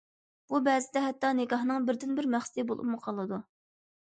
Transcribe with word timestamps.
بۇ 0.53 0.61
بەزىدە 0.67 1.03
ھەتتا 1.03 1.31
نىكاھنىڭ 1.41 1.85
بىردىنبىر 1.91 2.29
مەقسىتى 2.37 2.67
بولۇپمۇ 2.73 3.01
قالىدۇ. 3.05 3.41